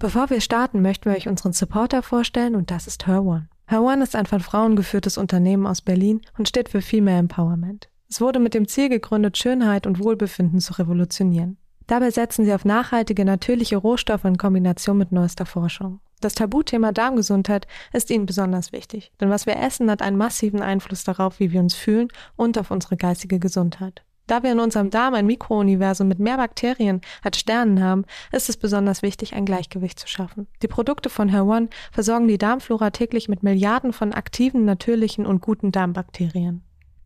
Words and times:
Bevor 0.00 0.30
wir 0.30 0.40
starten, 0.40 0.80
möchten 0.80 1.10
wir 1.10 1.16
euch 1.16 1.28
unseren 1.28 1.52
Supporter 1.52 2.02
vorstellen 2.02 2.56
und 2.56 2.70
das 2.70 2.86
ist 2.86 3.06
Her 3.06 3.22
One. 3.22 3.50
Her 3.66 3.82
One 3.82 4.02
ist 4.02 4.16
ein 4.16 4.24
von 4.24 4.40
Frauen 4.40 4.74
geführtes 4.74 5.18
Unternehmen 5.18 5.66
aus 5.66 5.82
Berlin 5.82 6.22
und 6.38 6.48
steht 6.48 6.70
für 6.70 6.80
Female 6.80 7.18
Empowerment. 7.18 7.90
Es 8.08 8.18
wurde 8.18 8.38
mit 8.38 8.54
dem 8.54 8.66
Ziel 8.66 8.88
gegründet, 8.88 9.36
Schönheit 9.36 9.86
und 9.86 10.02
Wohlbefinden 10.02 10.58
zu 10.58 10.72
revolutionieren. 10.78 11.58
Dabei 11.86 12.10
setzen 12.10 12.46
sie 12.46 12.54
auf 12.54 12.64
nachhaltige, 12.64 13.26
natürliche 13.26 13.76
Rohstoffe 13.76 14.24
in 14.24 14.38
Kombination 14.38 14.96
mit 14.96 15.12
neuester 15.12 15.44
Forschung. 15.44 16.00
Das 16.22 16.34
Tabuthema 16.34 16.92
Darmgesundheit 16.92 17.66
ist 17.92 18.10
ihnen 18.10 18.24
besonders 18.24 18.72
wichtig, 18.72 19.12
denn 19.20 19.28
was 19.28 19.44
wir 19.44 19.58
essen 19.58 19.90
hat 19.90 20.00
einen 20.00 20.16
massiven 20.16 20.62
Einfluss 20.62 21.04
darauf, 21.04 21.40
wie 21.40 21.52
wir 21.52 21.60
uns 21.60 21.74
fühlen 21.74 22.08
und 22.36 22.56
auf 22.56 22.70
unsere 22.70 22.96
geistige 22.96 23.38
Gesundheit. 23.38 24.02
Da 24.30 24.44
wir 24.44 24.52
in 24.52 24.60
unserem 24.60 24.90
Darm 24.90 25.14
ein 25.14 25.26
Mikrouniversum 25.26 26.06
mit 26.06 26.20
mehr 26.20 26.36
Bakterien 26.36 27.00
als 27.20 27.40
Sternen 27.40 27.82
haben, 27.82 28.04
ist 28.30 28.48
es 28.48 28.56
besonders 28.56 29.02
wichtig, 29.02 29.34
ein 29.34 29.44
Gleichgewicht 29.44 29.98
zu 29.98 30.06
schaffen. 30.06 30.46
Die 30.62 30.68
Produkte 30.68 31.10
von 31.10 31.32
Hair 31.32 31.66
versorgen 31.90 32.28
die 32.28 32.38
Darmflora 32.38 32.90
täglich 32.90 33.28
mit 33.28 33.42
Milliarden 33.42 33.92
von 33.92 34.12
aktiven, 34.12 34.64
natürlichen 34.64 35.26
und 35.26 35.40
guten 35.40 35.72
Darmbakterien. 35.72 36.62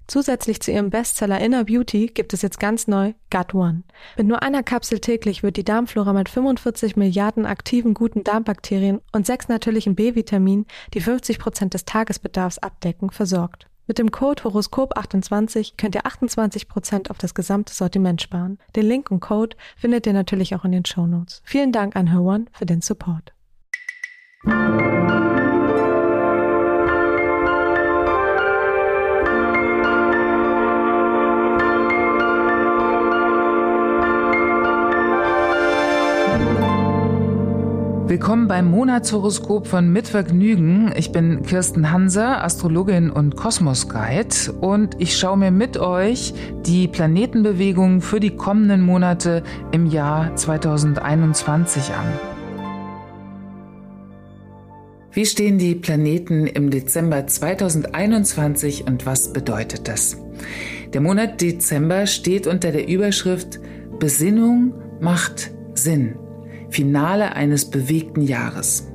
Zusätzlich 0.06 0.60
zu 0.60 0.70
ihrem 0.70 0.90
Bestseller 0.90 1.40
Inner 1.40 1.64
Beauty 1.64 2.08
gibt 2.08 2.34
es 2.34 2.42
jetzt 2.42 2.60
ganz 2.60 2.88
neu 2.88 3.14
Gut 3.30 3.54
One. 3.54 3.84
Mit 4.18 4.26
nur 4.26 4.42
einer 4.42 4.62
Kapsel 4.62 4.98
täglich 4.98 5.42
wird 5.42 5.56
die 5.56 5.64
Darmflora 5.64 6.12
mit 6.12 6.28
45 6.28 6.96
Milliarden 6.96 7.46
aktiven 7.46 7.94
guten 7.94 8.22
Darmbakterien 8.22 9.00
und 9.12 9.24
sechs 9.24 9.48
natürlichen 9.48 9.94
B-Vitaminen, 9.94 10.66
die 10.92 11.00
50 11.00 11.38
Prozent 11.38 11.72
des 11.72 11.86
Tagesbedarfs 11.86 12.58
abdecken, 12.58 13.08
versorgt. 13.08 13.66
Mit 13.86 13.98
dem 13.98 14.10
Code 14.10 14.42
Horoskop28 14.42 15.74
könnt 15.76 15.94
ihr 15.94 16.02
28% 16.06 17.10
auf 17.10 17.18
das 17.18 17.34
gesamte 17.34 17.74
Sortiment 17.74 18.22
sparen. 18.22 18.58
Den 18.76 18.86
Link 18.86 19.10
und 19.10 19.20
Code 19.20 19.56
findet 19.76 20.06
ihr 20.06 20.14
natürlich 20.14 20.54
auch 20.54 20.64
in 20.64 20.72
den 20.72 20.86
Show 20.86 21.06
Notes. 21.06 21.42
Vielen 21.44 21.72
Dank 21.72 21.94
an 21.96 22.10
Her 22.10 22.44
für 22.52 22.66
den 22.66 22.80
Support. 22.80 23.32
Willkommen 38.14 38.46
beim 38.46 38.70
Monatshoroskop 38.70 39.66
von 39.66 39.92
Mitvergnügen. 39.92 40.94
Ich 40.96 41.10
bin 41.10 41.42
Kirsten 41.42 41.90
Hanser, 41.90 42.44
Astrologin 42.44 43.10
und 43.10 43.34
Kosmos 43.34 43.88
Guide 43.88 44.52
und 44.60 44.94
ich 45.00 45.18
schaue 45.18 45.36
mir 45.36 45.50
mit 45.50 45.78
euch 45.78 46.32
die 46.64 46.86
Planetenbewegungen 46.86 48.00
für 48.00 48.20
die 48.20 48.36
kommenden 48.36 48.82
Monate 48.82 49.42
im 49.72 49.86
Jahr 49.86 50.36
2021 50.36 51.90
an. 51.92 52.06
Wie 55.10 55.26
stehen 55.26 55.58
die 55.58 55.74
Planeten 55.74 56.46
im 56.46 56.70
Dezember 56.70 57.26
2021 57.26 58.86
und 58.86 59.06
was 59.06 59.32
bedeutet 59.32 59.88
das? 59.88 60.18
Der 60.92 61.00
Monat 61.00 61.40
Dezember 61.40 62.06
steht 62.06 62.46
unter 62.46 62.70
der 62.70 62.86
Überschrift 62.86 63.58
Besinnung 63.98 64.72
macht 65.00 65.50
Sinn. 65.74 66.14
Finale 66.74 67.36
eines 67.36 67.70
bewegten 67.70 68.20
Jahres. 68.20 68.88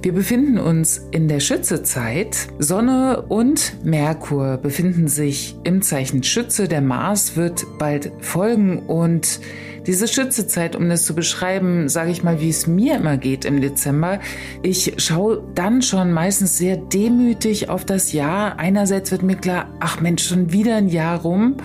Wir 0.00 0.14
befinden 0.14 0.56
uns 0.56 1.06
in 1.10 1.28
der 1.28 1.40
Schützezeit. 1.40 2.48
Sonne 2.58 3.26
und 3.28 3.84
Merkur 3.84 4.56
befinden 4.56 5.08
sich 5.08 5.56
im 5.64 5.82
Zeichen 5.82 6.22
Schütze. 6.22 6.66
Der 6.66 6.80
Mars 6.80 7.36
wird 7.36 7.66
bald 7.78 8.10
folgen 8.20 8.78
und 8.86 9.40
diese 9.86 10.08
Schützezeit, 10.08 10.76
um 10.76 10.88
das 10.88 11.04
zu 11.04 11.14
beschreiben, 11.14 11.88
sage 11.88 12.10
ich 12.10 12.22
mal, 12.22 12.40
wie 12.40 12.48
es 12.48 12.66
mir 12.66 12.96
immer 12.96 13.18
geht 13.18 13.44
im 13.44 13.60
Dezember. 13.60 14.20
Ich 14.62 14.94
schaue 14.98 15.42
dann 15.54 15.82
schon 15.82 16.12
meistens 16.12 16.56
sehr 16.56 16.76
demütig 16.76 17.68
auf 17.68 17.84
das 17.84 18.12
Jahr. 18.12 18.58
Einerseits 18.58 19.10
wird 19.10 19.22
mir 19.22 19.36
klar, 19.36 19.70
ach 19.80 20.00
Mensch, 20.00 20.26
schon 20.26 20.52
wieder 20.52 20.76
ein 20.76 20.88
Jahr 20.88 21.20
rum 21.20 21.56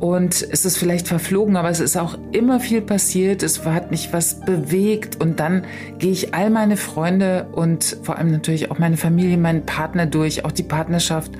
und 0.00 0.46
es 0.50 0.64
ist 0.64 0.78
vielleicht 0.78 1.08
verflogen, 1.08 1.56
aber 1.56 1.70
es 1.70 1.80
ist 1.80 1.96
auch 1.96 2.18
immer 2.32 2.60
viel 2.60 2.82
passiert. 2.82 3.42
Es 3.42 3.64
hat 3.64 3.90
mich 3.90 4.12
was 4.12 4.40
bewegt 4.40 5.22
und 5.22 5.40
dann 5.40 5.64
gehe 5.98 6.12
ich 6.12 6.34
all 6.34 6.50
meine 6.50 6.76
Freunde 6.76 7.46
und 7.52 7.98
vor 8.02 8.18
allem 8.18 8.30
natürlich 8.30 8.70
auch 8.70 8.78
meine 8.78 8.96
Familie, 8.96 9.38
meinen 9.38 9.64
Partner 9.64 10.06
durch, 10.06 10.44
auch 10.44 10.52
die 10.52 10.62
Partnerschaft 10.62 11.32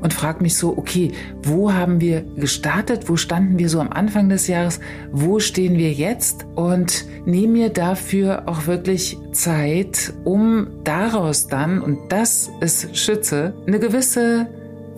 und 0.00 0.14
frage 0.14 0.42
mich 0.42 0.56
so, 0.56 0.76
okay, 0.76 1.12
wo 1.42 1.72
haben 1.72 2.00
wir 2.00 2.22
gestartet? 2.36 3.08
Wo 3.08 3.16
standen 3.16 3.58
wir 3.58 3.68
so 3.68 3.80
am 3.80 3.90
Anfang 3.90 4.28
des 4.28 4.46
Jahres? 4.46 4.80
Wo 5.12 5.40
stehen 5.40 5.76
wir 5.76 5.92
jetzt? 5.92 6.46
Und 6.54 7.04
nehme 7.26 7.52
mir 7.52 7.68
dafür 7.68 8.44
auch 8.46 8.66
wirklich 8.66 9.18
Zeit, 9.32 10.12
um 10.24 10.68
daraus 10.84 11.48
dann, 11.48 11.80
und 11.80 11.98
das 12.10 12.50
ist 12.60 12.96
Schütze, 12.96 13.54
eine 13.66 13.78
gewisse 13.78 14.48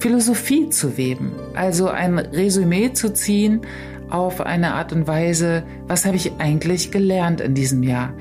Philosophie 0.03 0.69
zu 0.69 0.97
weben, 0.97 1.31
also 1.55 1.87
ein 1.87 2.19
Resümee 2.19 2.93
zu 2.93 3.15
ziehen 3.15 3.61
auf 4.11 4.41
eine 4.41 4.75
Art 4.75 4.93
und 4.93 5.07
Weise, 5.07 5.63
was 5.87 6.05
habe 6.05 6.17
ich 6.17 6.33
eigentlich 6.39 6.91
gelernt 6.91 7.41
in 7.41 7.55
diesem 7.55 7.85
Jahr? 7.85 8.13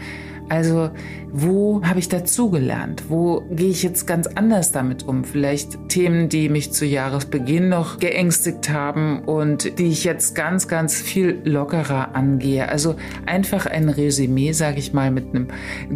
Also 0.51 0.89
wo 1.31 1.81
habe 1.81 2.00
ich 2.00 2.09
dazugelernt? 2.09 3.03
Wo 3.07 3.39
gehe 3.51 3.69
ich 3.69 3.84
jetzt 3.84 4.06
ganz 4.06 4.28
anders 4.28 4.73
damit 4.73 5.07
um? 5.07 5.23
Vielleicht 5.23 5.88
Themen, 5.88 6.28
die 6.28 6.50
mich 6.50 6.73
zu 6.73 6.85
Jahresbeginn 6.85 7.69
noch 7.69 8.00
geängstigt 8.00 8.69
haben 8.69 9.23
und 9.23 9.79
die 9.79 9.88
ich 9.88 10.03
jetzt 10.03 10.35
ganz, 10.35 10.67
ganz 10.67 10.95
viel 11.00 11.40
lockerer 11.45 12.16
angehe. 12.16 12.67
Also 12.67 12.97
einfach 13.25 13.66
ein 13.66 13.88
Resümee, 13.88 14.51
sage 14.51 14.79
ich 14.79 14.91
mal, 14.91 15.09
mit 15.09 15.34
einem 15.34 15.47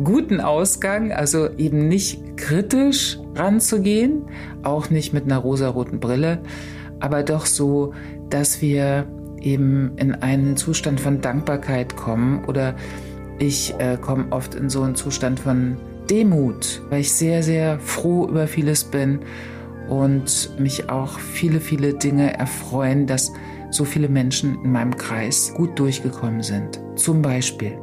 guten 0.05 0.39
Ausgang. 0.39 1.11
Also 1.11 1.49
eben 1.57 1.89
nicht 1.89 2.37
kritisch 2.37 3.19
ranzugehen, 3.35 4.21
auch 4.63 4.89
nicht 4.89 5.11
mit 5.11 5.25
einer 5.25 5.39
rosaroten 5.39 5.99
Brille, 5.99 6.39
aber 7.01 7.23
doch 7.23 7.45
so, 7.45 7.93
dass 8.29 8.61
wir 8.61 9.05
eben 9.41 9.97
in 9.97 10.15
einen 10.15 10.55
Zustand 10.55 11.01
von 11.01 11.19
Dankbarkeit 11.19 11.97
kommen 11.97 12.45
oder 12.45 12.75
ich 13.39 13.73
äh, 13.79 13.97
komme 13.99 14.25
oft 14.31 14.55
in 14.55 14.69
so 14.69 14.81
einen 14.81 14.95
Zustand 14.95 15.39
von 15.39 15.77
Demut, 16.09 16.81
weil 16.89 17.01
ich 17.01 17.11
sehr, 17.11 17.43
sehr 17.43 17.79
froh 17.79 18.27
über 18.27 18.47
vieles 18.47 18.83
bin 18.83 19.19
und 19.89 20.51
mich 20.59 20.89
auch 20.89 21.19
viele, 21.19 21.59
viele 21.59 21.93
Dinge 21.93 22.37
erfreuen, 22.37 23.07
dass 23.07 23.31
so 23.71 23.85
viele 23.85 24.07
Menschen 24.07 24.63
in 24.63 24.71
meinem 24.71 24.95
Kreis 24.95 25.53
gut 25.55 25.77
durchgekommen 25.77 26.43
sind. 26.43 26.79
Zum 26.95 27.21
Beispiel. 27.21 27.77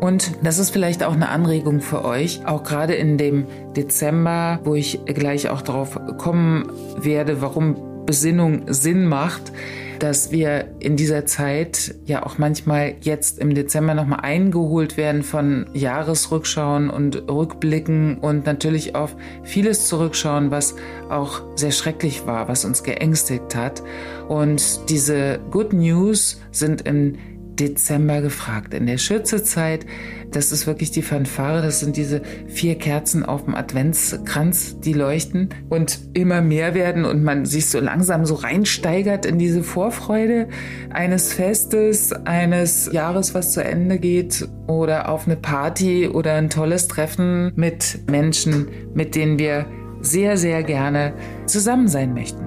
Und 0.00 0.32
das 0.42 0.58
ist 0.58 0.70
vielleicht 0.70 1.02
auch 1.04 1.14
eine 1.14 1.30
Anregung 1.30 1.80
für 1.80 2.04
euch, 2.04 2.44
auch 2.46 2.64
gerade 2.64 2.94
in 2.94 3.16
dem 3.16 3.46
Dezember, 3.74 4.60
wo 4.64 4.74
ich 4.74 5.00
gleich 5.06 5.48
auch 5.48 5.62
darauf 5.62 5.98
kommen 6.18 6.70
werde, 6.98 7.40
warum 7.40 8.04
Besinnung 8.04 8.62
Sinn 8.66 9.06
macht 9.06 9.52
dass 9.98 10.30
wir 10.30 10.74
in 10.78 10.96
dieser 10.96 11.26
Zeit 11.26 11.94
ja 12.04 12.24
auch 12.24 12.38
manchmal 12.38 12.94
jetzt 13.00 13.38
im 13.38 13.54
Dezember 13.54 13.94
nochmal 13.94 14.20
eingeholt 14.22 14.96
werden 14.96 15.22
von 15.22 15.66
Jahresrückschauen 15.72 16.90
und 16.90 17.28
Rückblicken 17.28 18.18
und 18.18 18.46
natürlich 18.46 18.94
auf 18.94 19.16
vieles 19.42 19.86
zurückschauen, 19.86 20.50
was 20.50 20.76
auch 21.08 21.42
sehr 21.54 21.72
schrecklich 21.72 22.26
war, 22.26 22.48
was 22.48 22.64
uns 22.64 22.82
geängstigt 22.82 23.54
hat. 23.54 23.82
Und 24.28 24.88
diese 24.88 25.38
Good 25.50 25.72
News 25.72 26.40
sind 26.50 26.82
in 26.82 27.18
Dezember 27.58 28.20
gefragt. 28.20 28.74
In 28.74 28.86
der 28.86 28.98
Schützezeit, 28.98 29.86
das 30.30 30.52
ist 30.52 30.66
wirklich 30.66 30.90
die 30.90 31.02
Fanfare, 31.02 31.62
das 31.62 31.80
sind 31.80 31.96
diese 31.96 32.22
vier 32.46 32.76
Kerzen 32.76 33.24
auf 33.24 33.44
dem 33.44 33.54
Adventskranz, 33.54 34.80
die 34.80 34.92
leuchten 34.92 35.50
und 35.68 35.98
immer 36.14 36.42
mehr 36.42 36.74
werden 36.74 37.04
und 37.04 37.22
man 37.22 37.46
sich 37.46 37.66
so 37.66 37.80
langsam 37.80 38.26
so 38.26 38.34
reinsteigert 38.34 39.26
in 39.26 39.38
diese 39.38 39.62
Vorfreude 39.62 40.48
eines 40.90 41.32
Festes, 41.32 42.12
eines 42.12 42.90
Jahres, 42.92 43.34
was 43.34 43.52
zu 43.52 43.64
Ende 43.64 43.98
geht 43.98 44.48
oder 44.66 45.08
auf 45.08 45.26
eine 45.26 45.36
Party 45.36 46.08
oder 46.08 46.34
ein 46.34 46.50
tolles 46.50 46.88
Treffen 46.88 47.52
mit 47.56 48.00
Menschen, 48.10 48.68
mit 48.94 49.14
denen 49.14 49.38
wir 49.38 49.66
sehr, 50.00 50.36
sehr 50.36 50.62
gerne 50.62 51.14
zusammen 51.46 51.88
sein 51.88 52.14
möchten. 52.14 52.46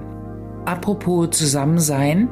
Apropos 0.64 1.30
Zusammensein, 1.30 2.28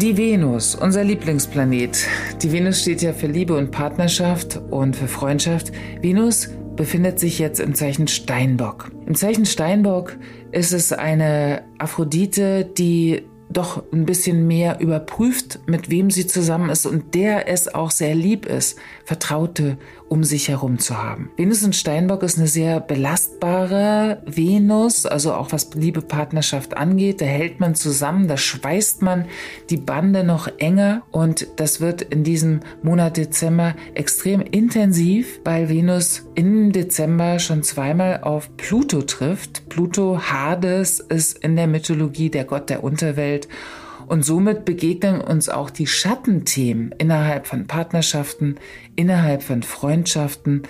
die 0.00 0.16
Venus, 0.16 0.76
unser 0.76 1.02
Lieblingsplanet. 1.02 2.06
Die 2.40 2.52
Venus 2.52 2.82
steht 2.82 3.02
ja 3.02 3.12
für 3.12 3.26
Liebe 3.26 3.56
und 3.56 3.72
Partnerschaft 3.72 4.60
und 4.70 4.94
für 4.94 5.08
Freundschaft. 5.08 5.72
Venus 6.00 6.50
befindet 6.76 7.18
sich 7.18 7.40
jetzt 7.40 7.58
im 7.58 7.74
Zeichen 7.74 8.06
Steinbock. 8.06 8.92
Im 9.06 9.16
Zeichen 9.16 9.44
Steinbock 9.44 10.16
ist 10.52 10.72
es 10.72 10.92
eine 10.92 11.64
Aphrodite, 11.78 12.64
die 12.64 13.24
doch 13.50 13.82
ein 13.92 14.04
bisschen 14.04 14.46
mehr 14.46 14.78
überprüft, 14.78 15.60
mit 15.66 15.90
wem 15.90 16.10
sie 16.10 16.28
zusammen 16.28 16.70
ist 16.70 16.86
und 16.86 17.14
der 17.14 17.48
es 17.48 17.74
auch 17.74 17.90
sehr 17.90 18.14
lieb 18.14 18.46
ist, 18.46 18.78
Vertraute 19.04 19.78
um 20.08 20.24
sich 20.24 20.48
herum 20.48 20.78
zu 20.78 20.96
haben. 20.96 21.30
Venus 21.36 21.62
in 21.62 21.72
Steinbock 21.72 22.22
ist 22.22 22.38
eine 22.38 22.46
sehr 22.46 22.80
belastbare 22.80 24.22
Venus, 24.26 25.06
also 25.06 25.34
auch 25.34 25.52
was 25.52 25.70
Liebe, 25.74 26.02
Partnerschaft 26.02 26.76
angeht. 26.76 27.20
Da 27.20 27.26
hält 27.26 27.60
man 27.60 27.74
zusammen, 27.74 28.28
da 28.28 28.36
schweißt 28.36 29.02
man 29.02 29.26
die 29.70 29.76
Bande 29.76 30.24
noch 30.24 30.48
enger 30.58 31.02
und 31.10 31.46
das 31.56 31.80
wird 31.80 32.02
in 32.02 32.24
diesem 32.24 32.60
Monat 32.82 33.16
Dezember 33.16 33.74
extrem 33.94 34.40
intensiv, 34.40 35.40
weil 35.44 35.68
Venus 35.68 36.26
im 36.34 36.72
Dezember 36.72 37.38
schon 37.38 37.62
zweimal 37.62 38.20
auf 38.22 38.56
Pluto 38.56 39.02
trifft. 39.02 39.68
Pluto 39.68 40.20
Hades 40.20 41.00
ist 41.00 41.38
in 41.38 41.56
der 41.56 41.66
Mythologie 41.66 42.30
der 42.30 42.44
Gott 42.44 42.70
der 42.70 42.82
Unterwelt 42.82 43.48
und 44.08 44.24
somit 44.24 44.64
begegnen 44.64 45.20
uns 45.20 45.48
auch 45.48 45.70
die 45.70 45.86
Schattenthemen 45.86 46.94
innerhalb 46.98 47.46
von 47.46 47.66
Partnerschaften, 47.66 48.56
innerhalb 48.96 49.42
von 49.42 49.62
Freundschaften. 49.62 50.62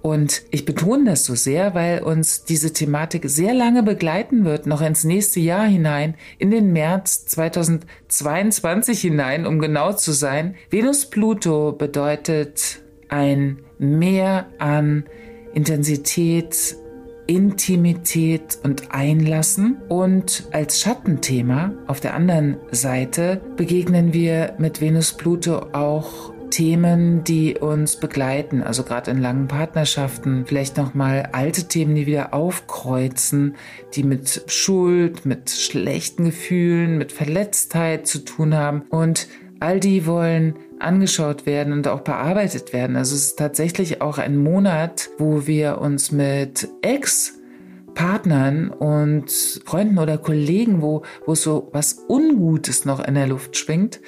Und 0.00 0.42
ich 0.50 0.64
betone 0.66 1.04
das 1.04 1.24
so 1.24 1.34
sehr, 1.34 1.74
weil 1.74 2.02
uns 2.02 2.44
diese 2.44 2.72
Thematik 2.72 3.22
sehr 3.26 3.54
lange 3.54 3.82
begleiten 3.82 4.44
wird, 4.44 4.66
noch 4.66 4.82
ins 4.82 5.04
nächste 5.04 5.40
Jahr 5.40 5.66
hinein, 5.66 6.14
in 6.38 6.50
den 6.50 6.72
März 6.72 7.24
2022 7.26 9.00
hinein, 9.00 9.46
um 9.46 9.60
genau 9.60 9.92
zu 9.94 10.12
sein. 10.12 10.56
Venus-Pluto 10.70 11.72
bedeutet 11.72 12.80
ein 13.08 13.60
Mehr 13.78 14.46
an 14.58 15.04
Intensität, 15.54 16.76
Intimität 17.26 18.58
und 18.62 18.92
Einlassen. 18.92 19.76
Und 19.88 20.44
als 20.52 20.80
Schattenthema 20.80 21.72
auf 21.86 22.00
der 22.00 22.14
anderen 22.14 22.56
Seite 22.70 23.40
begegnen 23.56 24.12
wir 24.12 24.54
mit 24.58 24.80
Venus 24.80 25.12
Pluto 25.12 25.66
auch 25.72 26.34
Themen, 26.54 27.24
die 27.24 27.58
uns 27.58 27.96
begleiten, 27.96 28.62
also 28.62 28.84
gerade 28.84 29.10
in 29.10 29.20
langen 29.20 29.48
Partnerschaften, 29.48 30.44
vielleicht 30.46 30.76
nochmal 30.76 31.30
alte 31.32 31.64
Themen, 31.64 31.96
die 31.96 32.06
wieder 32.06 32.32
aufkreuzen, 32.32 33.56
die 33.94 34.04
mit 34.04 34.44
Schuld, 34.46 35.26
mit 35.26 35.50
schlechten 35.50 36.26
Gefühlen, 36.26 36.96
mit 36.96 37.10
Verletztheit 37.10 38.06
zu 38.06 38.24
tun 38.24 38.54
haben. 38.54 38.82
Und 38.88 39.26
all 39.64 39.80
die 39.80 40.04
wollen 40.04 40.56
angeschaut 40.78 41.46
werden 41.46 41.72
und 41.72 41.88
auch 41.88 42.02
bearbeitet 42.02 42.74
werden. 42.74 42.96
Also 42.96 43.14
es 43.14 43.28
ist 43.28 43.38
tatsächlich 43.38 44.02
auch 44.02 44.18
ein 44.18 44.36
Monat, 44.36 45.08
wo 45.16 45.46
wir 45.46 45.78
uns 45.78 46.12
mit 46.12 46.68
Ex 46.82 47.40
Partnern 47.94 48.68
und 48.68 49.30
Freunden 49.64 49.98
oder 49.98 50.18
Kollegen, 50.18 50.82
wo, 50.82 51.02
wo 51.24 51.34
so 51.34 51.70
was 51.72 52.04
Ungutes 52.08 52.84
noch 52.84 53.02
in 53.02 53.14
der 53.14 53.26
Luft 53.26 53.56
schwingt, 53.56 54.00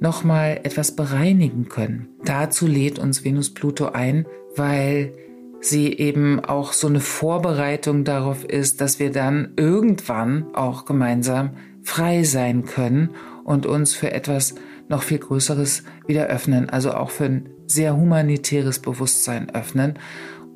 nochmal 0.00 0.60
etwas 0.64 0.96
bereinigen 0.96 1.68
können. 1.68 2.08
Dazu 2.24 2.66
lädt 2.66 2.98
uns 2.98 3.24
Venus 3.24 3.54
Pluto 3.54 3.90
ein, 3.90 4.26
weil 4.56 5.12
sie 5.60 5.92
eben 5.92 6.40
auch 6.40 6.72
so 6.72 6.88
eine 6.88 7.00
Vorbereitung 7.00 8.02
darauf 8.02 8.44
ist, 8.44 8.80
dass 8.80 8.98
wir 8.98 9.12
dann 9.12 9.52
irgendwann 9.56 10.54
auch 10.54 10.86
gemeinsam 10.86 11.50
frei 11.82 12.24
sein 12.24 12.64
können 12.64 13.10
und 13.44 13.64
uns 13.64 13.94
für 13.94 14.12
etwas 14.12 14.54
noch 14.88 15.02
viel 15.02 15.18
Größeres 15.18 15.82
wieder 16.06 16.26
öffnen, 16.26 16.68
also 16.70 16.92
auch 16.92 17.10
für 17.10 17.24
ein 17.24 17.48
sehr 17.66 17.96
humanitäres 17.96 18.78
Bewusstsein 18.78 19.54
öffnen. 19.54 19.98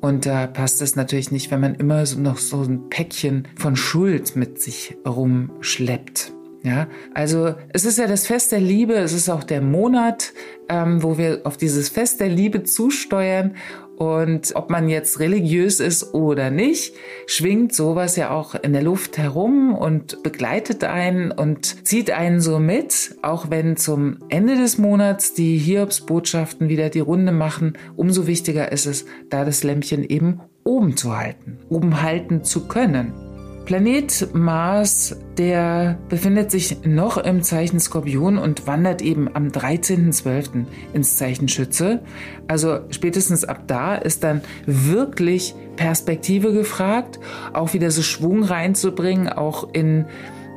Und 0.01 0.25
da 0.25 0.47
passt 0.47 0.81
es 0.81 0.95
natürlich 0.95 1.31
nicht, 1.31 1.49
wenn 1.49 1.61
man 1.61 1.75
immer 1.75 2.05
so 2.05 2.19
noch 2.19 2.37
so 2.37 2.61
ein 2.61 2.89
Päckchen 2.89 3.47
von 3.55 3.75
Schuld 3.75 4.35
mit 4.35 4.61
sich 4.61 4.97
rumschleppt. 5.07 6.33
Ja, 6.63 6.87
also 7.13 7.55
es 7.73 7.83
ist 7.83 7.97
ja 7.97 8.07
das 8.07 8.25
Fest 8.25 8.53
der 8.53 8.61
Liebe, 8.61 8.93
es 8.93 9.11
ist 9.11 9.29
auch 9.29 9.43
der 9.43 9.61
Monat, 9.61 10.31
ähm, 10.69 11.03
wo 11.03 11.17
wir 11.17 11.41
auf 11.43 11.57
dieses 11.57 11.89
Fest 11.89 12.21
der 12.21 12.29
Liebe 12.29 12.63
zusteuern 12.63 13.55
und 13.97 14.55
ob 14.55 14.69
man 14.69 14.89
jetzt 14.89 15.19
religiös 15.19 15.79
ist 15.79 16.13
oder 16.13 16.49
nicht, 16.49 16.95
schwingt 17.27 17.73
sowas 17.73 18.15
ja 18.15 18.31
auch 18.31 18.55
in 18.55 18.73
der 18.73 18.81
Luft 18.81 19.17
herum 19.17 19.75
und 19.75 20.23
begleitet 20.23 20.83
einen 20.83 21.31
und 21.31 21.85
zieht 21.87 22.11
einen 22.11 22.39
so 22.39 22.59
mit, 22.59 23.15
auch 23.21 23.49
wenn 23.49 23.77
zum 23.77 24.17
Ende 24.29 24.55
des 24.55 24.77
Monats 24.77 25.33
die 25.33 25.57
Hiobsbotschaften 25.57 26.69
wieder 26.69 26.89
die 26.89 27.01
Runde 27.01 27.31
machen. 27.31 27.77
Umso 27.95 28.27
wichtiger 28.27 28.71
ist 28.71 28.85
es, 28.85 29.05
da 29.29 29.45
das 29.45 29.63
Lämpchen 29.63 30.03
eben 30.03 30.41
oben 30.63 30.97
zu 30.97 31.15
halten, 31.15 31.59
oben 31.69 32.01
halten 32.01 32.43
zu 32.43 32.67
können. 32.67 33.32
Planet 33.65 34.33
Mars, 34.33 35.15
der 35.37 35.97
befindet 36.09 36.51
sich 36.51 36.83
noch 36.85 37.17
im 37.17 37.43
Zeichen 37.43 37.79
Skorpion 37.79 38.37
und 38.37 38.67
wandert 38.67 39.01
eben 39.01 39.33
am 39.33 39.47
13.12. 39.47 40.65
ins 40.93 41.15
Zeichen 41.15 41.47
Schütze. 41.47 42.01
Also 42.47 42.79
spätestens 42.89 43.45
ab 43.45 43.63
da 43.67 43.95
ist 43.95 44.23
dann 44.25 44.41
wirklich 44.65 45.55
Perspektive 45.77 46.51
gefragt, 46.51 47.19
auch 47.53 47.73
wieder 47.73 47.89
so 47.89 48.01
Schwung 48.01 48.43
reinzubringen, 48.43 49.29
auch 49.29 49.73
in 49.73 50.05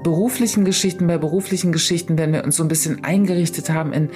beruflichen 0.02 0.64
Geschichten, 0.64 1.06
bei 1.06 1.16
beruflichen 1.16 1.70
Geschichten, 1.72 2.18
wenn 2.18 2.32
wir 2.32 2.44
uns 2.44 2.56
so 2.56 2.64
ein 2.64 2.68
bisschen 2.68 3.04
eingerichtet 3.04 3.70
haben 3.70 3.92
in 3.92 4.10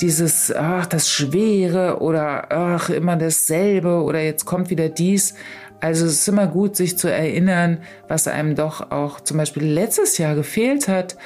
dieses, 0.00 0.54
ach, 0.54 0.86
das 0.86 1.10
Schwere 1.10 2.00
oder 2.00 2.50
ach, 2.50 2.90
immer 2.90 3.16
dasselbe 3.16 4.02
oder 4.02 4.20
jetzt 4.20 4.44
kommt 4.44 4.70
wieder 4.70 4.88
dies. 4.88 5.34
Also 5.80 6.06
es 6.06 6.14
ist 6.14 6.28
immer 6.28 6.46
gut, 6.46 6.76
sich 6.76 6.96
zu 6.96 7.08
erinnern, 7.08 7.78
was 8.08 8.26
einem 8.26 8.54
doch 8.54 8.90
auch 8.90 9.20
zum 9.20 9.36
Beispiel 9.36 9.64
letztes 9.64 10.18
Jahr 10.18 10.34
gefehlt 10.34 10.88
hat 10.88 11.16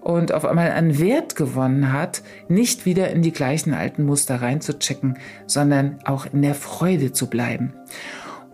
und 0.00 0.32
auf 0.32 0.44
einmal 0.44 0.70
an 0.70 0.98
Wert 0.98 1.36
gewonnen 1.36 1.92
hat, 1.92 2.22
nicht 2.48 2.86
wieder 2.86 3.10
in 3.10 3.22
die 3.22 3.32
gleichen 3.32 3.74
alten 3.74 4.04
Muster 4.04 4.40
reinzuchecken, 4.40 5.18
sondern 5.46 5.98
auch 6.04 6.26
in 6.32 6.42
der 6.42 6.54
Freude 6.54 7.12
zu 7.12 7.26
bleiben. 7.28 7.74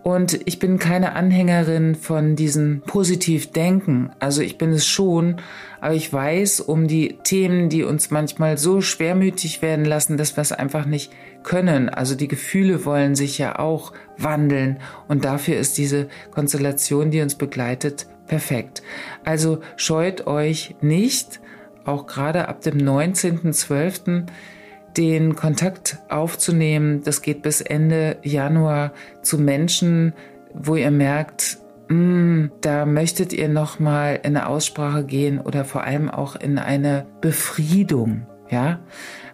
Und 0.03 0.41
ich 0.43 0.59
bin 0.59 0.79
keine 0.79 1.13
Anhängerin 1.13 1.95
von 1.95 2.35
diesem 2.35 2.81
Positivdenken. 2.81 4.11
Also 4.19 4.41
ich 4.41 4.57
bin 4.57 4.71
es 4.73 4.85
schon, 4.85 5.37
aber 5.79 5.93
ich 5.93 6.11
weiß 6.11 6.59
um 6.59 6.89
die 6.89 7.19
Themen, 7.23 7.69
die 7.69 7.83
uns 7.83 8.11
manchmal 8.11 8.57
so 8.57 8.81
schwermütig 8.81 9.61
werden 9.61 9.85
lassen, 9.85 10.17
dass 10.17 10.35
wir 10.35 10.41
es 10.41 10.51
einfach 10.51 10.85
nicht 10.85 11.13
können. 11.43 11.87
Also 11.87 12.15
die 12.15 12.27
Gefühle 12.27 12.83
wollen 12.83 13.15
sich 13.15 13.37
ja 13.37 13.59
auch 13.59 13.93
wandeln. 14.17 14.79
Und 15.07 15.23
dafür 15.23 15.55
ist 15.55 15.77
diese 15.77 16.09
Konstellation, 16.31 17.09
die 17.09 17.21
uns 17.21 17.35
begleitet, 17.35 18.07
perfekt. 18.27 18.83
Also 19.23 19.61
scheut 19.77 20.27
euch 20.27 20.75
nicht, 20.81 21.39
auch 21.85 22.07
gerade 22.07 22.49
ab 22.49 22.59
dem 22.61 22.77
19.12., 22.77 24.25
den 24.97 25.35
Kontakt 25.35 25.97
aufzunehmen. 26.09 27.01
Das 27.03 27.21
geht 27.21 27.41
bis 27.41 27.61
Ende 27.61 28.17
Januar 28.23 28.93
zu 29.21 29.37
Menschen, 29.37 30.13
wo 30.53 30.75
ihr 30.75 30.91
merkt, 30.91 31.57
mm, 31.89 32.45
da 32.61 32.85
möchtet 32.85 33.33
ihr 33.33 33.49
noch 33.49 33.79
mal 33.79 34.19
in 34.23 34.37
eine 34.37 34.47
Aussprache 34.47 35.03
gehen 35.03 35.39
oder 35.39 35.65
vor 35.65 35.83
allem 35.83 36.09
auch 36.09 36.35
in 36.35 36.57
eine 36.57 37.05
Befriedung, 37.21 38.27
ja? 38.49 38.79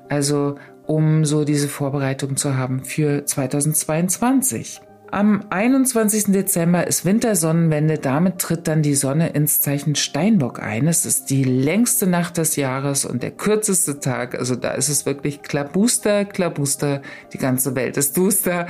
Also 0.10 0.56
um 0.86 1.24
so 1.24 1.46
diese 1.46 1.68
Vorbereitung 1.68 2.36
zu 2.36 2.58
haben 2.58 2.84
für 2.84 3.24
2022. 3.26 4.82
Am 5.12 5.44
21. 5.50 6.26
Dezember 6.26 6.86
ist 6.86 7.04
Wintersonnenwende. 7.04 7.98
Damit 7.98 8.38
tritt 8.38 8.68
dann 8.68 8.84
die 8.84 8.94
Sonne 8.94 9.30
ins 9.30 9.60
Zeichen 9.60 9.96
Steinbock 9.96 10.62
ein. 10.62 10.88
Es 10.88 11.04
ist 11.04 11.32
die 11.32 11.44
längste 11.44 12.06
Nacht 12.06 12.38
des 12.38 12.58
Jahres 12.58 13.06
und 13.06 13.24
der 13.24 13.32
kürzeste 13.32 14.00
Tag. 14.00 14.36
Also 14.36 14.56
da 14.56 14.72
ist 14.72 14.88
es 14.88 15.08
wirklich 15.08 15.42
Klabuster, 15.42 16.26
Klabuster. 16.26 17.02
Die 17.34 17.40
ganze 17.40 17.76
Welt 17.76 17.98
ist 17.98 18.18
duster. 18.18 18.68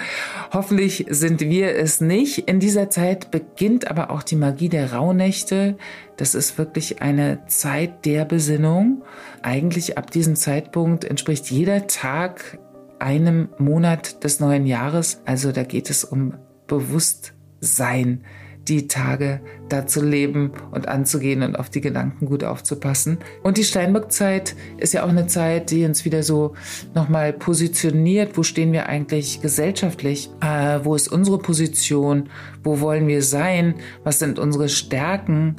Hoffentlich 0.53 1.07
sind 1.09 1.41
wir 1.41 1.75
es 1.75 1.99
nicht. 1.99 2.47
In 2.47 2.61
dieser 2.61 2.89
Zeit 2.89 3.31
beginnt 3.31 3.91
aber 3.91 4.09
auch 4.09 4.23
die 4.23 4.37
Magie 4.37 4.69
der 4.69 4.93
Rauhnächte. 4.93 5.75
Das 6.15 6.35
ist 6.35 6.57
wirklich 6.57 7.01
eine 7.01 7.45
Zeit 7.47 8.05
der 8.05 8.23
Besinnung. 8.23 9.03
Eigentlich 9.41 9.97
ab 9.97 10.09
diesem 10.09 10.37
Zeitpunkt 10.37 11.03
entspricht 11.03 11.51
jeder 11.51 11.87
Tag 11.87 12.59
einem 12.99 13.49
Monat 13.57 14.23
des 14.23 14.39
neuen 14.39 14.65
Jahres. 14.65 15.21
Also 15.25 15.51
da 15.51 15.63
geht 15.63 15.89
es 15.89 16.03
um 16.03 16.35
Bewusstsein, 16.67 18.23
die 18.67 18.87
Tage 18.87 19.41
da 19.67 19.87
zu 19.87 20.03
leben 20.05 20.51
und 20.71 20.87
anzugehen 20.87 21.41
und 21.41 21.57
auf 21.57 21.69
die 21.69 21.81
Gedanken 21.81 22.27
gut 22.27 22.43
aufzupassen. 22.43 23.17
Und 23.41 23.57
die 23.57 23.63
Steinbock-Zeit 23.63 24.55
ist 24.77 24.93
ja 24.93 25.03
auch 25.03 25.09
eine 25.09 25.27
Zeit, 25.27 25.71
die 25.71 25.85
uns 25.85 26.05
wieder 26.05 26.23
so 26.23 26.53
nochmal 26.93 27.33
positioniert. 27.33 28.37
Wo 28.37 28.43
stehen 28.43 28.71
wir 28.71 28.87
eigentlich 28.87 29.41
gesellschaftlich? 29.41 30.29
Äh, 30.41 30.79
wo 30.83 30.95
ist 30.95 31.07
unsere 31.07 31.39
Position? 31.39 32.29
Wo 32.63 32.79
wollen 32.79 33.07
wir 33.07 33.23
sein? 33.23 33.75
Was 34.03 34.19
sind 34.19 34.37
unsere 34.37 34.69
Stärken? 34.69 35.55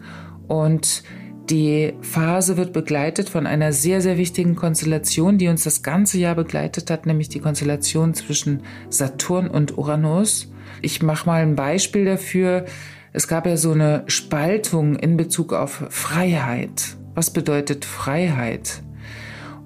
Und 0.47 1.03
die 1.51 1.95
Phase 2.01 2.57
wird 2.57 2.73
begleitet 2.73 3.29
von 3.29 3.47
einer 3.47 3.73
sehr, 3.73 4.01
sehr 4.01 4.17
wichtigen 4.17 4.55
Konstellation, 4.55 5.39
die 5.39 5.49
uns 5.49 5.65
das 5.65 5.83
ganze 5.83 6.19
Jahr 6.19 6.35
begleitet 6.35 6.91
hat, 6.91 7.07
nämlich 7.07 7.29
die 7.29 7.41
Konstellation 7.41 8.15
zwischen 8.15 8.63
Saturn 8.89 9.49
und 9.49 9.77
Uranus. 9.77 10.53
Ich 10.81 11.03
mache 11.03 11.27
mal 11.27 11.43
ein 11.43 11.57
Beispiel 11.57 12.05
dafür. 12.05 12.67
Es 13.13 13.27
gab 13.27 13.47
ja 13.47 13.57
so 13.57 13.73
eine 13.73 14.05
Spaltung 14.07 14.97
in 14.97 15.17
Bezug 15.17 15.53
auf 15.53 15.85
Freiheit. 15.91 16.97
Was 17.15 17.33
bedeutet 17.33 17.85
Freiheit? 17.85 18.83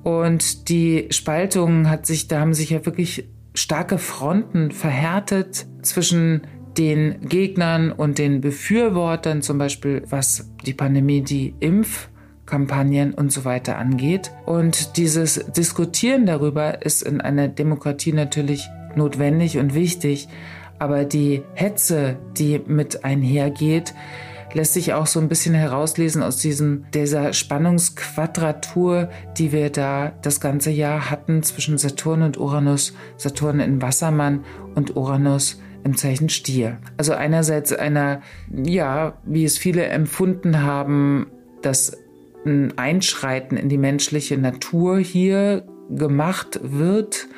Und 0.03 0.69
die 0.69 1.09
Spaltung 1.11 1.91
hat 1.91 2.07
sich, 2.07 2.29
da 2.29 2.41
haben 2.41 2.55
sich 2.55 2.71
ja 2.71 2.85
wirklich 2.87 3.29
starke 3.55 3.99
Fronten 3.99 4.71
verhärtet 4.71 5.67
zwischen 5.83 6.43
den 6.79 7.21
Gegnern 7.29 7.93
und 7.93 8.19
den 8.19 8.41
Befürwortern, 8.41 9.43
zum 9.43 9.59
Beispiel 9.59 10.03
was 10.09 10.51
die 10.67 10.75
Pandemie, 10.75 11.23
die 11.23 11.55
Impfkampagnen 11.61 13.15
und 13.15 13.33
so 13.33 13.45
weiter 13.45 13.79
angeht. 13.79 14.33
Und 14.47 14.97
dieses 14.97 15.45
Diskutieren 15.53 16.27
darüber 16.27 16.83
ist 16.83 17.03
in 17.03 17.21
einer 17.21 17.49
Demokratie 17.49 18.13
natürlich 18.13 18.69
notwendig 18.97 19.59
und 19.59 19.75
wichtig, 19.75 20.29
aber 20.79 21.05
die 21.05 21.43
Hetze, 21.55 22.19
die 22.37 22.61
mit 22.67 23.05
einhergeht, 23.05 23.95
lässt 24.55 24.75
sich 24.75 24.95
auch 24.95 25.07
so 25.07 25.21
ein 25.21 25.29
bisschen 25.29 25.55
herauslesen 25.55 26.23
aus 26.23 26.37
diesem, 26.37 26.85
dieser 26.95 27.33
Spannungsquadratur, 27.33 29.11
die 29.37 29.53
wir 29.53 29.71
da 29.71 30.13
das 30.23 30.41
ganze 30.41 30.71
Jahr 30.71 31.11
hatten 31.11 31.43
zwischen 31.43 31.77
Saturn 31.77 32.23
und 32.23 32.39
Uranus, 32.39 32.95
Saturn 33.17 33.61
in 33.61 33.83
Wassermann 33.83 34.45
und 34.75 34.97
Uranus 34.97 35.61
im 35.85 35.97
Zeichen 35.97 36.29
Stier. 36.29 36.79
Also 36.97 37.13
einerseits 37.13 37.73
einer, 37.73 38.23
ja, 38.53 39.19
wie 39.25 39.45
es 39.45 39.59
viele 39.59 39.85
empfunden 39.85 40.63
haben, 40.63 41.27
dass 41.63 41.97
ein 42.45 42.77
Einschreiten 42.77 43.57
in 43.57 43.69
die 43.69 43.79
menschliche 43.79 44.37
Natur 44.37 44.99
hier 44.99 45.67
gemacht 45.91 46.61
wird 46.63 47.29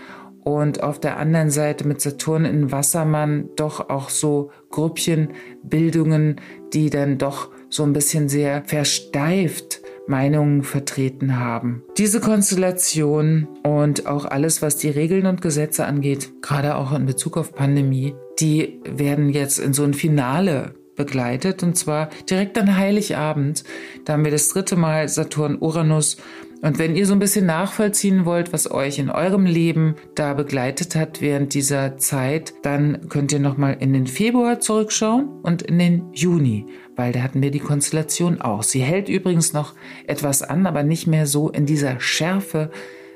und 0.45 0.83
auf 0.83 1.00
der 1.00 1.19
anderen 1.19 1.50
Seite 1.50 1.87
mit 1.87 2.00
Saturn 2.00 2.45
in 2.45 2.71
Wassermann 2.71 3.50
doch 3.57 3.91
auch 3.91 4.11
so 4.11 4.50
Grüppchenbildungen, 4.71 6.41
die 6.73 6.91
dann 6.91 7.19
doch 7.19 7.50
so 7.69 7.83
ein 7.83 7.93
bisschen 7.93 8.29
sehr 8.29 8.62
versteift 8.65 9.81
Meinungen 10.07 10.62
vertreten 10.62 11.38
haben. 11.38 11.83
Diese 11.99 12.21
Konstellation 12.21 13.49
und 13.65 14.07
auch 14.07 14.25
alles, 14.25 14.62
was 14.62 14.76
die 14.76 14.88
Regeln 14.88 15.26
und 15.26 15.43
Gesetze 15.43 15.85
angeht, 15.85 16.31
gerade 16.43 16.76
auch 16.76 16.93
in 16.93 17.07
Bezug 17.07 17.37
auf 17.37 17.53
Pandemie, 17.53 18.15
die 18.40 18.81
werden 18.85 19.31
jetzt 19.31 19.59
in 19.59 19.73
so 19.73 19.85
ein 19.85 19.95
Finale 19.95 20.75
begleitet 20.97 21.62
und 21.62 21.76
zwar 21.76 22.09
direkt 22.28 22.59
an 22.59 22.76
Heiligabend. 22.76 23.64
Da 24.05 24.14
haben 24.14 24.25
wir 24.25 24.33
das 24.33 24.49
dritte 24.49 24.76
Mal 24.76 25.09
Saturn-Uranus 25.09 26.16
und 26.62 26.78
wenn 26.78 26.97
ihr 26.97 27.07
so 27.07 27.12
ein 27.12 27.19
bisschen 27.19 27.47
nachvollziehen 27.47 28.25
wollt, 28.25 28.52
was 28.52 28.71
euch 28.71 28.99
in 28.99 29.11
eurem 29.11 29.45
Leben 29.45 29.95
da 30.14 30.33
begleitet 30.35 30.97
hat 30.97 31.21
während 31.21 31.55
dieser 31.55 31.99
Zeit, 31.99 32.55
dann 32.62 33.09
könnt 33.09 33.33
ihr 33.33 33.40
nochmal 33.40 33.76
in 33.78 33.93
den 33.93 34.07
Februar 34.07 34.59
zurückschauen 34.59 35.28
und 35.43 35.62
in 35.62 35.78
den 35.78 36.12
Juni, 36.12 36.66
weil 36.97 37.12
da 37.12 37.21
hatten 37.21 37.43
wir 37.43 37.50
die 37.50 37.61
Konstellation 37.61 38.40
auch. 38.40 38.62
Sie 38.62 38.81
hält 38.81 39.09
übrigens 39.09 39.52
noch 39.52 39.75
etwas 40.07 40.43
an, 40.43 40.66
aber 40.66 40.83
nicht 40.83 41.07
mehr 41.07 41.26
so 41.26 41.50
in 41.50 41.66
dieser 41.66 42.00
Schärfe, 42.00 42.71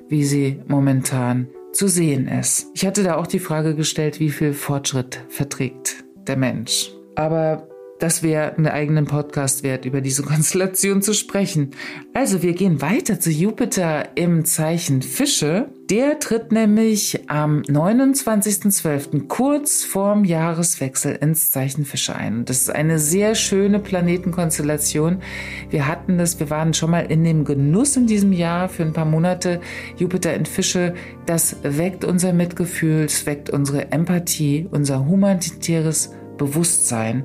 wie 0.08 0.24
sie 0.24 0.60
momentan 0.68 1.48
zu 1.72 1.88
sehen 1.88 2.28
ist. 2.28 2.68
Ich 2.74 2.86
hatte 2.86 3.02
da 3.02 3.16
auch 3.16 3.26
die 3.26 3.38
Frage 3.38 3.74
gestellt, 3.74 4.20
wie 4.20 4.30
viel 4.30 4.52
Fortschritt 4.52 5.20
verträgt 5.28 6.04
der 6.26 6.36
Mensch. 6.36 6.92
Aber 7.14 7.68
das 7.98 8.22
wäre 8.22 8.54
einen 8.54 8.66
eigenen 8.66 9.04
Podcast 9.04 9.62
wert, 9.62 9.84
über 9.84 10.00
diese 10.00 10.22
Konstellation 10.24 11.02
zu 11.02 11.12
sprechen. 11.12 11.70
Also 12.14 12.42
wir 12.42 12.54
gehen 12.54 12.80
weiter 12.80 13.20
zu 13.20 13.30
Jupiter 13.30 14.16
im 14.16 14.44
Zeichen 14.44 15.02
Fische. 15.02 15.68
Der 15.90 16.20
tritt 16.20 16.52
nämlich 16.52 17.28
am 17.28 17.62
29.12. 17.62 19.26
kurz 19.26 19.82
vorm 19.82 20.24
Jahreswechsel 20.24 21.16
ins 21.16 21.50
Zeichen 21.50 21.84
Fische 21.84 22.14
ein. 22.14 22.44
Das 22.44 22.58
ist 22.58 22.70
eine 22.70 23.00
sehr 23.00 23.34
schöne 23.34 23.80
Planetenkonstellation. 23.80 25.20
Wir 25.68 25.88
hatten 25.88 26.16
das, 26.16 26.38
wir 26.38 26.48
waren 26.48 26.74
schon 26.74 26.92
mal 26.92 27.10
in 27.10 27.24
dem 27.24 27.44
Genuss 27.44 27.96
in 27.96 28.06
diesem 28.06 28.32
Jahr 28.32 28.68
für 28.68 28.84
ein 28.84 28.92
paar 28.92 29.04
Monate. 29.04 29.60
Jupiter 29.96 30.32
in 30.32 30.46
Fische, 30.46 30.94
das 31.26 31.56
weckt 31.64 32.04
unser 32.04 32.32
Mitgefühl, 32.32 33.06
es 33.06 33.26
weckt 33.26 33.50
unsere 33.50 33.90
Empathie, 33.90 34.68
unser 34.70 35.04
humanitäres 35.04 36.12
Bewusstsein 36.38 37.24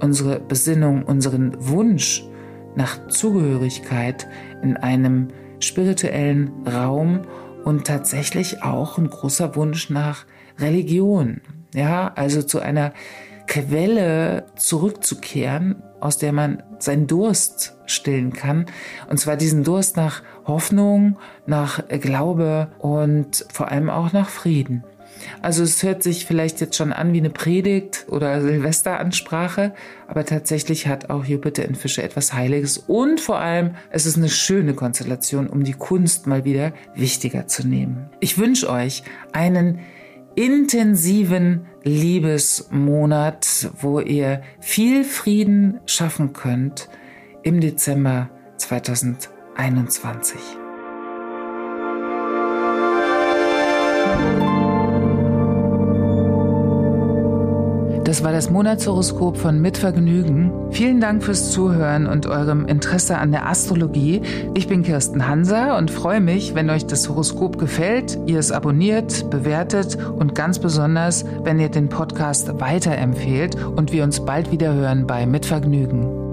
unsere 0.00 0.40
Besinnung, 0.40 1.04
unseren 1.04 1.54
Wunsch 1.58 2.24
nach 2.74 3.08
Zugehörigkeit 3.08 4.26
in 4.62 4.76
einem 4.76 5.28
spirituellen 5.60 6.50
Raum 6.66 7.22
und 7.66 7.84
tatsächlich 7.84 8.62
auch 8.62 8.96
ein 8.96 9.10
großer 9.10 9.56
Wunsch 9.56 9.90
nach 9.90 10.24
Religion. 10.56 11.40
Ja, 11.74 12.12
also 12.14 12.44
zu 12.44 12.60
einer 12.60 12.92
Quelle 13.48 14.46
zurückzukehren, 14.54 15.82
aus 15.98 16.16
der 16.16 16.32
man 16.32 16.62
seinen 16.78 17.08
Durst 17.08 17.76
stillen 17.86 18.32
kann. 18.32 18.66
Und 19.10 19.18
zwar 19.18 19.36
diesen 19.36 19.64
Durst 19.64 19.96
nach 19.96 20.22
Hoffnung, 20.46 21.18
nach 21.46 21.82
Glaube 21.88 22.68
und 22.78 23.44
vor 23.52 23.68
allem 23.68 23.90
auch 23.90 24.12
nach 24.12 24.28
Frieden. 24.28 24.84
Also 25.42 25.62
es 25.62 25.82
hört 25.82 26.02
sich 26.02 26.26
vielleicht 26.26 26.60
jetzt 26.60 26.76
schon 26.76 26.92
an 26.92 27.12
wie 27.12 27.18
eine 27.18 27.30
Predigt 27.30 28.06
oder 28.08 28.40
Silvesteransprache, 28.42 29.74
aber 30.08 30.24
tatsächlich 30.24 30.86
hat 30.86 31.10
auch 31.10 31.24
Jupiter 31.24 31.64
in 31.64 31.74
Fische 31.74 32.02
etwas 32.02 32.32
Heiliges 32.32 32.78
und 32.78 33.20
vor 33.20 33.38
allem 33.38 33.74
es 33.90 34.06
ist 34.06 34.16
eine 34.16 34.28
schöne 34.28 34.74
Konstellation, 34.74 35.48
um 35.48 35.64
die 35.64 35.74
Kunst 35.74 36.26
mal 36.26 36.44
wieder 36.44 36.72
wichtiger 36.94 37.46
zu 37.46 37.66
nehmen. 37.66 38.10
Ich 38.20 38.38
wünsche 38.38 38.70
euch 38.70 39.02
einen 39.32 39.80
intensiven 40.34 41.66
Liebesmonat, 41.82 43.70
wo 43.80 44.00
ihr 44.00 44.42
viel 44.60 45.04
Frieden 45.04 45.80
schaffen 45.86 46.32
könnt 46.32 46.88
im 47.42 47.60
Dezember 47.60 48.30
2021. 48.58 50.65
Das 58.06 58.22
war 58.22 58.30
das 58.30 58.50
Monatshoroskop 58.50 59.36
von 59.36 59.60
Mitvergnügen. 59.60 60.52
Vielen 60.70 61.00
Dank 61.00 61.24
fürs 61.24 61.50
Zuhören 61.50 62.06
und 62.06 62.26
eurem 62.26 62.64
Interesse 62.64 63.18
an 63.18 63.32
der 63.32 63.48
Astrologie. 63.48 64.22
Ich 64.54 64.68
bin 64.68 64.84
Kirsten 64.84 65.26
Hanser 65.26 65.76
und 65.76 65.90
freue 65.90 66.20
mich, 66.20 66.54
wenn 66.54 66.70
euch 66.70 66.86
das 66.86 67.08
Horoskop 67.08 67.58
gefällt, 67.58 68.16
ihr 68.26 68.38
es 68.38 68.52
abonniert, 68.52 69.28
bewertet 69.28 69.98
und 70.00 70.36
ganz 70.36 70.60
besonders, 70.60 71.24
wenn 71.42 71.58
ihr 71.58 71.68
den 71.68 71.88
Podcast 71.88 72.60
weiterempfehlt 72.60 73.56
und 73.64 73.90
wir 73.90 74.04
uns 74.04 74.24
bald 74.24 74.52
wieder 74.52 74.72
hören 74.72 75.08
bei 75.08 75.26
Mitvergnügen. 75.26 76.25